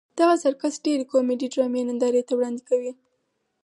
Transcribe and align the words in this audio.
دغه 0.19 0.35
سرکس 0.43 0.73
ډېرې 0.85 1.05
کومیډي 1.11 1.47
ډرامې 1.53 1.81
نندارې 1.89 2.21
ته 2.27 2.33
وړاندې 2.37 2.61
کوي. 2.69 2.91